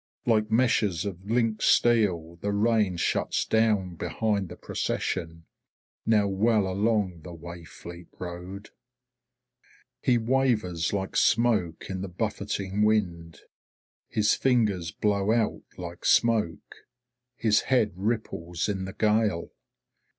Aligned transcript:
Like 0.25 0.49
meshes 0.49 1.05
of 1.05 1.29
linked 1.29 1.61
steel 1.61 2.37
the 2.41 2.51
rain 2.51 2.97
shuts 2.97 3.45
down 3.45 3.93
behind 3.93 4.49
the 4.49 4.55
procession, 4.55 5.45
now 6.07 6.27
well 6.27 6.67
along 6.67 7.21
the 7.21 7.35
Wayfleet 7.35 8.07
road. 8.17 8.71
He 10.01 10.17
wavers 10.17 10.91
like 10.91 11.15
smoke 11.15 11.85
in 11.87 12.01
the 12.01 12.09
buffeting 12.09 12.81
wind. 12.81 13.41
His 14.07 14.33
fingers 14.33 14.91
blow 14.91 15.31
out 15.31 15.61
like 15.77 16.03
smoke, 16.03 16.73
his 17.35 17.61
head 17.69 17.91
ripples 17.95 18.67
in 18.67 18.85
the 18.85 18.93
gale. 18.93 19.51